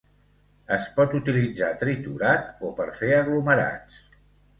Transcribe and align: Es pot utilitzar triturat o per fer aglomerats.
Es 0.77 0.85
pot 0.93 1.11
utilitzar 1.19 1.69
triturat 1.83 2.65
o 2.71 2.71
per 2.81 2.87
fer 3.01 3.11
aglomerats. 3.19 4.01